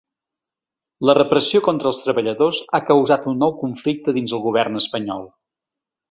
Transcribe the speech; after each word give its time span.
La 1.09 1.15
repressió 1.17 1.59
contra 1.67 1.91
els 1.91 1.99
treballadors 2.05 2.61
ha 2.77 2.81
causat 2.87 3.27
un 3.33 3.37
nou 3.45 3.53
conflicte 3.59 4.15
dins 4.19 4.33
el 4.39 4.45
govern 4.51 4.81
espanyol. 4.85 5.29